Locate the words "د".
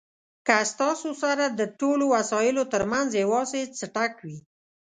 1.47-1.61